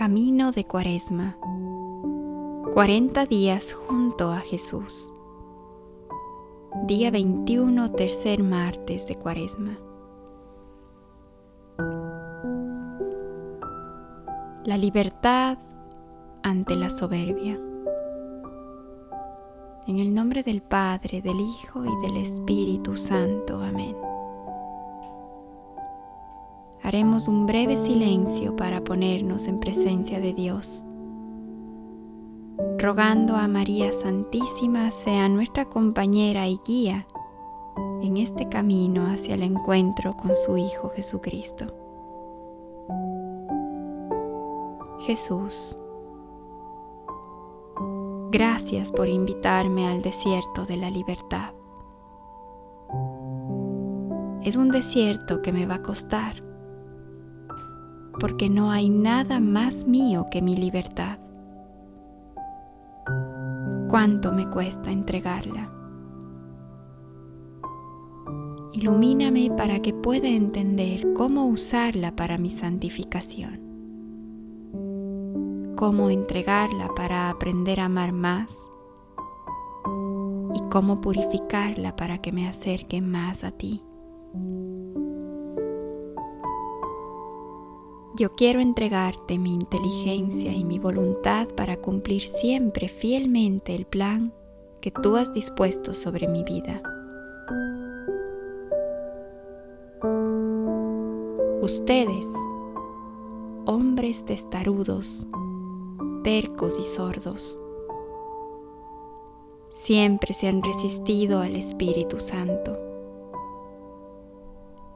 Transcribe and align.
Camino 0.00 0.50
de 0.50 0.64
Cuaresma. 0.64 1.36
40 2.72 3.26
días 3.26 3.74
junto 3.74 4.32
a 4.32 4.38
Jesús. 4.38 5.12
Día 6.86 7.10
21, 7.10 7.92
tercer 7.92 8.42
martes 8.42 9.06
de 9.08 9.16
Cuaresma. 9.16 9.76
La 14.64 14.78
libertad 14.78 15.58
ante 16.42 16.76
la 16.76 16.88
soberbia. 16.88 17.60
En 19.86 19.98
el 19.98 20.14
nombre 20.14 20.42
del 20.42 20.62
Padre, 20.62 21.20
del 21.20 21.38
Hijo 21.38 21.84
y 21.84 22.06
del 22.06 22.22
Espíritu 22.22 22.96
Santo. 22.96 23.62
Amén. 23.62 23.94
Haremos 26.92 27.28
un 27.28 27.46
breve 27.46 27.76
silencio 27.76 28.56
para 28.56 28.82
ponernos 28.82 29.46
en 29.46 29.60
presencia 29.60 30.18
de 30.18 30.34
Dios, 30.34 30.84
rogando 32.78 33.36
a 33.36 33.46
María 33.46 33.92
Santísima 33.92 34.90
sea 34.90 35.28
nuestra 35.28 35.66
compañera 35.66 36.48
y 36.48 36.58
guía 36.66 37.06
en 38.02 38.16
este 38.16 38.48
camino 38.48 39.06
hacia 39.06 39.36
el 39.36 39.44
encuentro 39.44 40.16
con 40.16 40.34
su 40.34 40.56
Hijo 40.58 40.88
Jesucristo. 40.88 41.66
Jesús, 45.06 45.78
gracias 48.32 48.90
por 48.90 49.08
invitarme 49.08 49.86
al 49.86 50.02
desierto 50.02 50.66
de 50.66 50.76
la 50.76 50.90
libertad. 50.90 51.54
Es 54.42 54.56
un 54.56 54.72
desierto 54.72 55.40
que 55.40 55.52
me 55.52 55.66
va 55.66 55.76
a 55.76 55.82
costar 55.82 56.49
porque 58.20 58.50
no 58.50 58.70
hay 58.70 58.90
nada 58.90 59.40
más 59.40 59.86
mío 59.86 60.26
que 60.30 60.42
mi 60.42 60.54
libertad. 60.54 61.18
¿Cuánto 63.88 64.30
me 64.30 64.48
cuesta 64.48 64.92
entregarla? 64.92 65.68
Ilumíname 68.72 69.50
para 69.56 69.80
que 69.80 69.92
pueda 69.92 70.28
entender 70.28 71.12
cómo 71.14 71.46
usarla 71.46 72.14
para 72.14 72.38
mi 72.38 72.50
santificación, 72.50 73.58
cómo 75.76 76.10
entregarla 76.10 76.88
para 76.94 77.30
aprender 77.30 77.80
a 77.80 77.86
amar 77.86 78.12
más 78.12 78.54
y 80.54 80.60
cómo 80.70 81.00
purificarla 81.00 81.96
para 81.96 82.18
que 82.18 82.30
me 82.30 82.46
acerque 82.46 83.00
más 83.00 83.42
a 83.42 83.50
ti. 83.50 83.82
Yo 88.20 88.28
quiero 88.34 88.60
entregarte 88.60 89.38
mi 89.38 89.54
inteligencia 89.54 90.52
y 90.52 90.62
mi 90.62 90.78
voluntad 90.78 91.48
para 91.56 91.78
cumplir 91.78 92.20
siempre 92.20 92.86
fielmente 92.86 93.74
el 93.74 93.86
plan 93.86 94.34
que 94.82 94.90
tú 94.90 95.16
has 95.16 95.32
dispuesto 95.32 95.94
sobre 95.94 96.28
mi 96.28 96.44
vida. 96.44 96.82
Ustedes, 101.62 102.26
hombres 103.64 104.22
testarudos, 104.26 105.26
tercos 106.22 106.78
y 106.78 106.84
sordos, 106.84 107.58
siempre 109.70 110.34
se 110.34 110.48
han 110.48 110.62
resistido 110.62 111.40
al 111.40 111.56
Espíritu 111.56 112.20
Santo. 112.20 112.78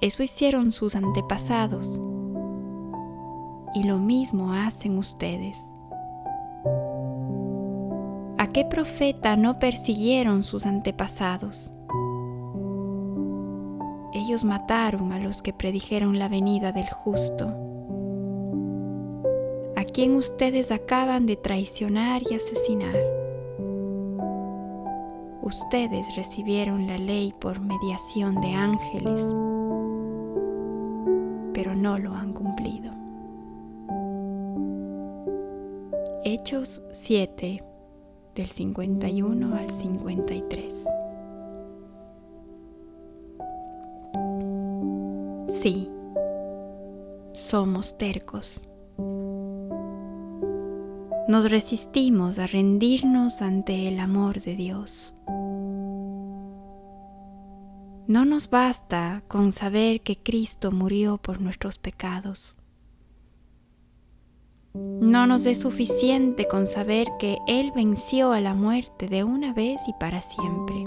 Eso 0.00 0.24
hicieron 0.24 0.72
sus 0.72 0.96
antepasados 0.96 2.00
y 3.74 3.84
lo 3.84 3.98
mismo 3.98 4.52
hacen 4.52 4.98
ustedes. 4.98 5.68
¿A 8.38 8.46
qué 8.48 8.64
profeta 8.64 9.36
no 9.36 9.58
persiguieron 9.58 10.42
sus 10.42 10.66
antepasados? 10.66 11.72
Ellos 14.12 14.44
mataron 14.44 15.12
a 15.12 15.18
los 15.18 15.42
que 15.42 15.52
predijeron 15.52 16.18
la 16.18 16.28
venida 16.28 16.72
del 16.72 16.88
justo, 16.90 17.46
a 19.76 19.84
quien 19.84 20.16
ustedes 20.16 20.70
acaban 20.70 21.24
de 21.24 21.36
traicionar 21.36 22.22
y 22.30 22.34
asesinar. 22.34 22.96
Ustedes 25.42 26.14
recibieron 26.14 26.86
la 26.86 26.98
ley 26.98 27.32
por 27.40 27.60
mediación 27.60 28.40
de 28.40 28.52
ángeles, 28.54 29.20
pero 31.54 31.74
no 31.74 31.98
lo 31.98 32.14
han 32.14 32.32
cumplido. 32.32 33.01
Hechos 36.24 36.80
7 36.92 37.64
del 38.36 38.46
51 38.46 39.56
al 39.56 39.68
53. 39.68 40.84
Sí, 45.48 45.90
somos 47.32 47.98
tercos. 47.98 48.62
Nos 51.26 51.50
resistimos 51.50 52.38
a 52.38 52.46
rendirnos 52.46 53.42
ante 53.42 53.88
el 53.88 53.98
amor 53.98 54.40
de 54.40 54.54
Dios. 54.54 55.12
No 58.06 58.24
nos 58.24 58.48
basta 58.48 59.24
con 59.26 59.50
saber 59.50 60.02
que 60.02 60.16
Cristo 60.16 60.70
murió 60.70 61.18
por 61.18 61.40
nuestros 61.40 61.80
pecados 61.80 62.54
no 64.74 65.26
nos 65.26 65.44
es 65.44 65.58
suficiente 65.58 66.48
con 66.48 66.66
saber 66.66 67.08
que 67.18 67.38
Él 67.46 67.72
venció 67.74 68.32
a 68.32 68.40
la 68.40 68.54
muerte 68.54 69.06
de 69.08 69.24
una 69.24 69.52
vez 69.52 69.80
y 69.86 69.92
para 69.94 70.22
siempre. 70.22 70.84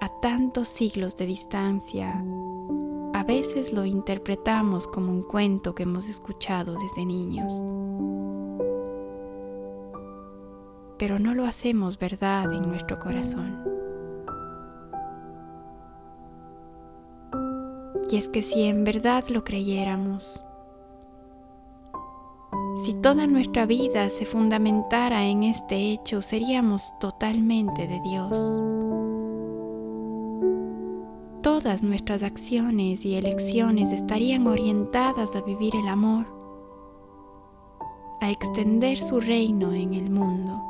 A 0.00 0.08
tantos 0.20 0.68
siglos 0.68 1.16
de 1.16 1.26
distancia, 1.26 2.24
a 3.14 3.22
veces 3.22 3.72
lo 3.72 3.84
interpretamos 3.84 4.88
como 4.88 5.12
un 5.12 5.22
cuento 5.22 5.74
que 5.74 5.84
hemos 5.84 6.08
escuchado 6.08 6.74
desde 6.74 7.06
niños. 7.06 7.52
Pero 10.98 11.18
no 11.18 11.34
lo 11.34 11.44
hacemos 11.44 11.98
verdad 11.98 12.52
en 12.52 12.68
nuestro 12.68 12.98
corazón. 12.98 13.62
Y 18.10 18.16
es 18.16 18.28
que 18.28 18.42
si 18.42 18.62
en 18.62 18.84
verdad 18.84 19.24
lo 19.28 19.44
creyéramos, 19.44 20.42
si 22.76 22.92
toda 22.92 23.26
nuestra 23.26 23.64
vida 23.64 24.08
se 24.10 24.26
fundamentara 24.26 25.24
en 25.24 25.44
este 25.44 25.76
hecho, 25.76 26.20
seríamos 26.20 26.92
totalmente 27.00 27.86
de 27.86 28.00
Dios. 28.00 28.30
Todas 31.42 31.82
nuestras 31.82 32.22
acciones 32.22 33.04
y 33.06 33.14
elecciones 33.14 33.92
estarían 33.92 34.46
orientadas 34.46 35.34
a 35.34 35.40
vivir 35.40 35.74
el 35.74 35.88
amor, 35.88 36.26
a 38.20 38.30
extender 38.30 38.98
su 38.98 39.20
reino 39.20 39.72
en 39.72 39.94
el 39.94 40.10
mundo. 40.10 40.62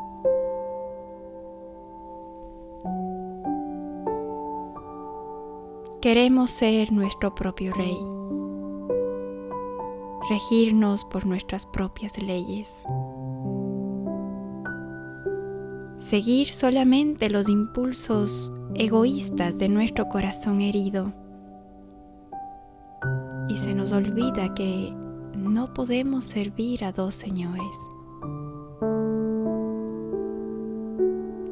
Queremos 6.00 6.52
ser 6.52 6.92
nuestro 6.92 7.34
propio 7.34 7.72
rey 7.72 7.98
regirnos 10.28 11.04
por 11.04 11.26
nuestras 11.26 11.66
propias 11.66 12.20
leyes. 12.22 12.84
Seguir 15.96 16.48
solamente 16.48 17.30
los 17.30 17.48
impulsos 17.48 18.52
egoístas 18.74 19.58
de 19.58 19.68
nuestro 19.68 20.08
corazón 20.08 20.60
herido. 20.60 21.12
Y 23.48 23.56
se 23.56 23.74
nos 23.74 23.92
olvida 23.92 24.52
que 24.54 24.92
no 25.36 25.72
podemos 25.72 26.24
servir 26.24 26.84
a 26.84 26.92
dos 26.92 27.14
señores. 27.14 27.76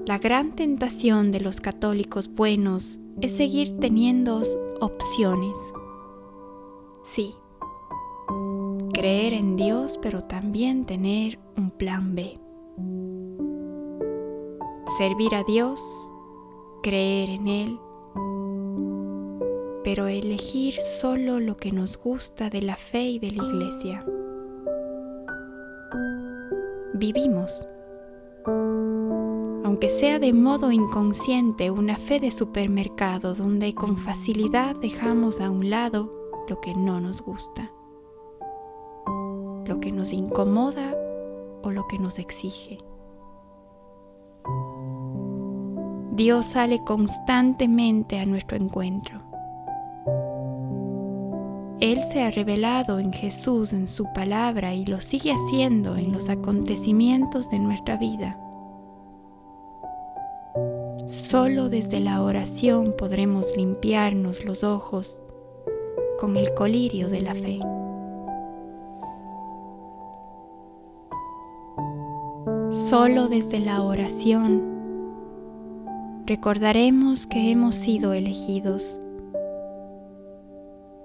La 0.07 0.19
gran 0.19 0.55
tentación 0.55 1.31
de 1.31 1.41
los 1.41 1.61
católicos 1.61 2.29
buenos 2.29 3.01
es 3.23 3.33
seguir 3.37 3.79
teniendo 3.79 4.43
opciones. 4.81 5.57
Sí, 7.05 7.35
creer 8.95 9.35
en 9.35 9.57
Dios, 9.57 9.99
pero 10.01 10.23
también 10.23 10.87
tener 10.87 11.39
un 11.57 11.71
plan 11.71 12.15
B. 12.15 12.39
Servir 14.97 15.35
a 15.35 15.43
Dios, 15.43 15.81
creer 16.83 17.29
en 17.29 17.49
Él, 17.49 17.81
pero 19.83 20.07
elegir 20.07 20.75
solo 20.81 21.41
lo 21.41 21.57
que 21.57 21.73
nos 21.73 21.99
gusta 21.99 22.49
de 22.49 22.63
la 22.63 22.77
fe 22.77 23.03
y 23.03 23.19
de 23.19 23.33
la 23.33 23.45
iglesia. 23.45 24.07
Vivimos, 26.95 27.67
aunque 29.65 29.89
sea 29.89 30.21
de 30.21 30.33
modo 30.33 30.71
inconsciente, 30.71 31.71
una 31.73 31.97
fe 31.97 32.21
de 32.21 32.31
supermercado 32.31 33.35
donde 33.35 33.75
con 33.75 33.99
facilidad 33.99 34.77
dejamos 34.77 35.41
a 35.41 35.51
un 35.51 35.69
lado 35.69 36.13
lo 36.49 36.61
que 36.61 36.75
no 36.75 37.01
nos 37.01 37.21
gusta. 37.21 37.73
Lo 39.67 39.81
que 39.81 39.93
nos 39.93 40.13
incomoda 40.13 40.95
o 41.63 41.71
lo 41.71 41.87
que 41.89 41.99
nos 41.99 42.19
exige. 42.19 42.79
Dios 46.13 46.47
sale 46.47 46.79
constantemente 46.85 48.21
a 48.21 48.27
nuestro 48.27 48.57
encuentro. 48.57 49.19
Él 51.81 52.03
se 52.05 52.23
ha 52.23 52.31
revelado 52.31 53.01
en 53.01 53.13
Jesús, 53.13 53.73
en 53.73 53.89
su 53.89 54.05
palabra, 54.13 54.75
y 54.75 54.87
lo 54.87 55.01
sigue 55.01 55.33
haciendo 55.33 55.97
en 55.97 56.13
los 56.13 56.29
acontecimientos 56.29 57.51
de 57.51 57.59
nuestra 57.59 57.97
vida. 57.97 58.39
Solo 61.07 61.69
desde 61.69 62.01
la 62.01 62.23
oración 62.23 62.95
podremos 62.97 63.57
limpiarnos 63.57 64.45
los 64.45 64.65
ojos 64.65 65.23
con 66.19 66.37
el 66.37 66.55
colirio 66.55 67.09
de 67.09 67.21
la 67.21 67.35
fe. 67.35 67.59
Solo 72.75 73.29
desde 73.29 73.61
la 73.61 73.83
oración 73.83 74.61
recordaremos 76.27 77.29
que 77.29 77.53
hemos 77.53 77.77
sido 77.77 78.15
elegidos, 78.15 78.99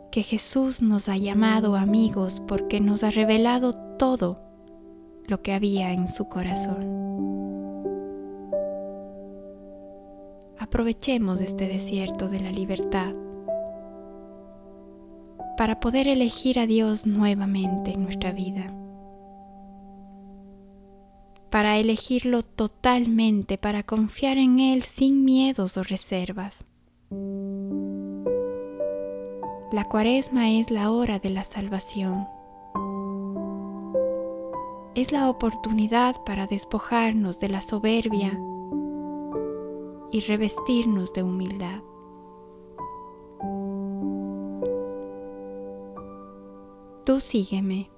que 0.10 0.24
Jesús 0.24 0.82
nos 0.82 1.10
ha 1.10 1.18
llamado 1.18 1.76
amigos 1.76 2.42
porque 2.48 2.80
nos 2.80 3.04
ha 3.04 3.12
revelado 3.12 3.74
todo 4.00 4.42
lo 5.28 5.44
que 5.44 5.54
había 5.54 5.94
en 5.94 6.08
su 6.08 6.28
corazón. 6.28 6.88
Aprovechemos 10.58 11.40
este 11.40 11.68
desierto 11.68 12.30
de 12.30 12.40
la 12.40 12.52
libertad 12.52 13.14
para 15.56 15.80
poder 15.80 16.08
elegir 16.08 16.58
a 16.58 16.66
Dios 16.66 17.06
nuevamente 17.06 17.92
en 17.92 18.06
nuestra 18.06 18.32
vida 18.32 18.74
para 21.50 21.78
elegirlo 21.78 22.44
totalmente, 22.44 23.58
para 23.58 23.84
confiar 23.84 24.38
en 24.38 24.60
Él 24.60 24.84
sin 24.84 25.26
miedos 25.26 25.78
o 25.78 25.84
reservas. 25.84 26.66
La 29.72 29.86
cuaresma 29.88 30.52
es 30.52 30.72
la 30.72 30.92
hora 30.92 31.20
de 31.20 31.30
la 31.30 31.44
salvación. 31.44 32.28
Es 34.96 35.12
la 35.12 35.30
oportunidad 35.30 36.24
para 36.24 36.48
despojarnos 36.48 37.40
de 37.40 37.50
la 37.50 37.62
soberbia 37.62 38.38
y 40.12 40.22
revestirnos 40.22 41.14
de 41.14 41.24
humildad. 41.24 41.82
Tú 47.06 47.20
sígueme 47.20 47.90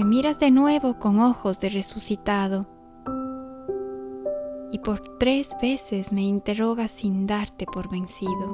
me 0.00 0.06
miras 0.06 0.38
de 0.38 0.50
nuevo 0.50 0.98
con 0.98 1.18
ojos 1.18 1.60
de 1.60 1.68
resucitado 1.68 2.66
y 4.72 4.78
por 4.78 5.02
tres 5.18 5.54
veces 5.60 6.10
me 6.10 6.22
interrogas 6.22 6.90
sin 6.90 7.26
darte 7.26 7.66
por 7.66 7.90
vencido. 7.90 8.48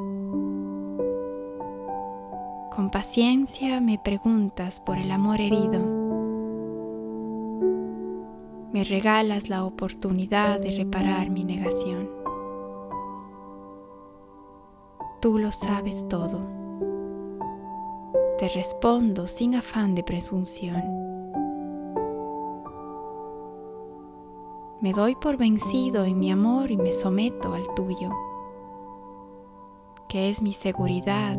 Con 2.75 2.91
paciencia 2.91 3.81
me 3.81 3.97
preguntas 3.97 4.81
por 4.81 4.99
el 4.99 5.13
amor 5.13 5.41
herido. 5.41 5.85
Me 8.73 8.83
regalas 8.83 9.49
la 9.49 9.65
oportunidad 9.65 10.59
de 10.59 10.77
reparar 10.77 11.31
mi 11.31 11.45
negación. 11.45 12.11
Tú 15.21 15.39
lo 15.39 15.53
sabes 15.53 16.09
todo. 16.09 16.41
Te 18.37 18.49
respondo 18.49 19.29
sin 19.29 19.55
afán 19.55 19.95
de 19.95 20.03
presunción. 20.03 21.06
Me 24.87 24.93
doy 24.93 25.17
por 25.17 25.37
vencido 25.37 26.05
en 26.05 26.21
mi 26.21 26.31
amor 26.31 26.71
y 26.71 26.77
me 26.77 26.93
someto 26.93 27.55
al 27.55 27.65
tuyo, 27.75 28.09
que 30.09 30.31
es 30.31 30.41
mi 30.43 30.53
seguridad. 30.53 31.37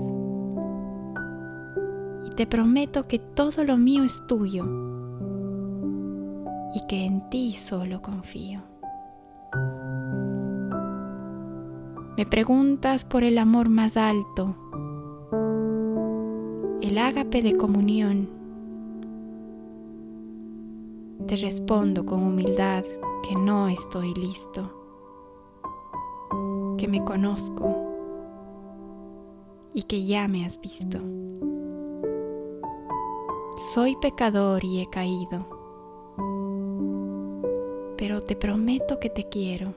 Y 2.26 2.32
te 2.32 2.46
prometo 2.46 3.04
que 3.04 3.20
todo 3.20 3.64
lo 3.64 3.78
mío 3.78 4.04
es 4.04 4.22
tuyo 4.28 4.66
y 6.76 6.86
que 6.88 7.06
en 7.06 7.30
ti 7.30 7.54
solo 7.54 8.02
confío. 8.02 8.64
Me 12.18 12.26
preguntas 12.26 13.06
por 13.06 13.24
el 13.24 13.38
amor 13.38 13.70
más 13.70 13.96
alto, 13.96 14.58
el 16.82 16.98
ágape 16.98 17.42
de 17.42 17.56
comunión. 17.56 18.28
Te 21.28 21.38
respondo 21.38 22.06
con 22.06 22.22
humildad 22.24 22.84
que 23.24 23.36
no 23.36 23.68
estoy 23.68 24.14
listo, 24.14 24.64
que 26.78 26.88
me 26.88 27.04
conozco 27.04 27.76
y 29.74 29.84
que 29.84 30.04
ya 30.06 30.28
me 30.28 30.46
has 30.46 30.60
visto. 30.60 31.00
Soy 33.74 33.96
pecador 33.98 34.64
y 34.64 34.82
he 34.82 34.86
caído, 34.88 35.46
pero 37.98 38.22
te 38.22 38.36
prometo 38.36 39.00
que 39.00 39.10
te 39.10 39.24
quiero. 39.24 39.74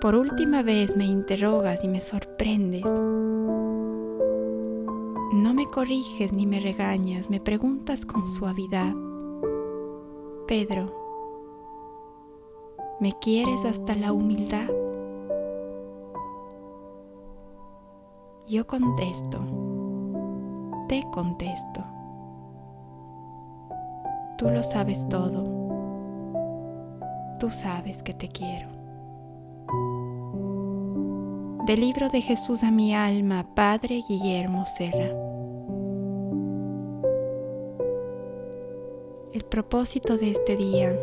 Por 0.00 0.14
última 0.16 0.62
vez 0.62 0.96
me 0.96 1.04
interrogas 1.04 1.84
y 1.84 1.88
me 1.88 2.00
sorprendes. 2.00 2.84
No 5.32 5.54
me 5.54 5.70
corriges 5.70 6.32
ni 6.32 6.46
me 6.46 6.58
regañas, 6.58 7.30
me 7.30 7.38
preguntas 7.38 8.04
con 8.04 8.26
suavidad. 8.26 8.94
Pedro, 10.46 10.92
¿me 13.00 13.12
quieres 13.12 13.64
hasta 13.64 13.94
la 13.94 14.12
humildad? 14.12 14.68
Yo 18.46 18.66
contesto, 18.66 19.38
te 20.88 21.02
contesto. 21.12 21.82
Tú 24.36 24.50
lo 24.50 24.62
sabes 24.62 25.08
todo. 25.08 25.44
Tú 27.38 27.50
sabes 27.50 28.02
que 28.02 28.12
te 28.12 28.28
quiero. 28.28 28.68
Del 31.66 31.80
libro 31.80 32.08
de 32.08 32.20
Jesús 32.20 32.64
a 32.64 32.70
mi 32.70 32.94
alma, 32.94 33.46
Padre 33.54 34.02
Guillermo 34.08 34.66
Serra. 34.66 35.21
Propósito 39.52 40.16
de 40.16 40.30
este 40.30 40.56
día. 40.56 40.98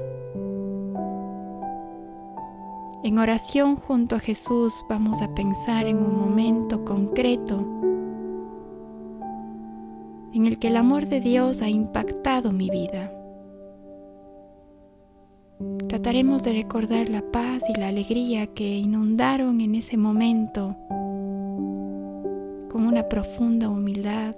En 3.04 3.20
oración 3.20 3.76
junto 3.76 4.16
a 4.16 4.20
Jesús 4.20 4.74
vamos 4.90 5.22
a 5.22 5.36
pensar 5.36 5.86
en 5.86 5.98
un 5.98 6.20
momento 6.20 6.84
concreto 6.84 7.60
en 10.34 10.48
el 10.48 10.58
que 10.58 10.70
el 10.70 10.78
amor 10.78 11.06
de 11.06 11.22
Dios 11.22 11.62
ha 11.62 11.70
impactado 11.70 12.52
mi 12.52 12.72
vida. 12.72 13.14
Trataremos 15.88 16.42
de 16.42 16.54
recordar 16.54 17.08
la 17.08 17.22
paz 17.22 17.62
y 17.70 17.80
la 17.80 17.90
alegría 17.90 18.48
que 18.48 18.78
inundaron 18.78 19.62
en 19.62 19.76
ese 19.76 19.96
momento 19.96 20.76
con 22.72 22.88
una 22.88 23.08
profunda 23.10 23.70
humildad 23.70 24.34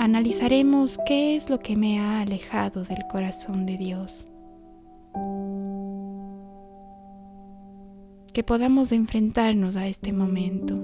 analizaremos 0.00 0.98
qué 1.04 1.36
es 1.36 1.50
lo 1.50 1.58
que 1.58 1.76
me 1.76 2.00
ha 2.00 2.22
alejado 2.22 2.84
del 2.84 3.06
corazón 3.12 3.66
de 3.66 3.76
Dios. 3.76 4.26
Que 8.32 8.42
podamos 8.42 8.92
enfrentarnos 8.92 9.76
a 9.76 9.86
este 9.86 10.14
momento. 10.14 10.74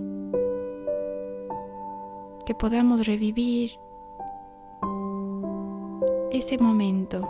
Que 2.44 2.54
podamos 2.54 3.06
revivir 3.06 3.70
ese 6.30 6.58
momento 6.58 7.26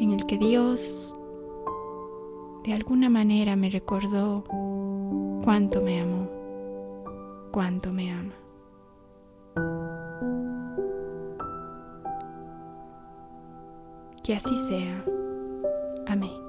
en 0.00 0.10
el 0.10 0.26
que 0.26 0.38
Dios 0.38 1.14
de 2.64 2.72
alguna 2.72 3.08
manera 3.08 3.54
me 3.54 3.70
recordó 3.70 4.42
cuánto 5.44 5.80
me 5.80 6.00
amó 6.00 6.17
cuánto 7.50 7.92
me 7.92 8.12
ama. 8.12 8.34
Que 14.22 14.34
así 14.34 14.56
sea. 14.66 15.04
Amén. 16.06 16.47